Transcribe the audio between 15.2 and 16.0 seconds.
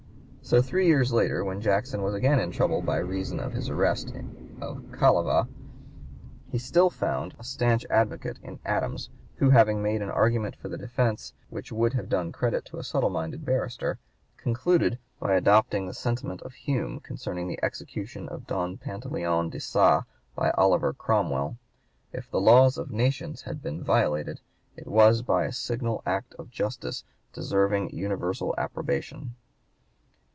by adopting the